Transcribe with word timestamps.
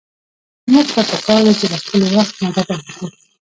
موږ 0.73 0.87
ته 0.95 1.01
په 1.09 1.17
کار 1.25 1.39
ده 1.45 1.51
چې 1.59 1.65
له 1.71 1.77
خپل 1.83 2.01
وخت 2.17 2.35
نه 2.43 2.49
ګټه 2.55 2.73
واخلو. 2.77 3.07